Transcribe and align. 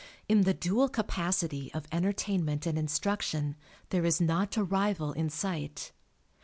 In 0.27 0.41
the 0.45 0.53
dual 0.55 0.89
capacity 0.89 1.71
of 1.75 1.85
entertainment 1.91 2.65
and 2.65 2.75
instruction 2.75 3.55
there 3.89 4.03
is 4.03 4.19
not 4.19 4.57
a 4.57 4.63
rival 4.63 5.11
in 5.13 5.29
sight. 5.29 5.91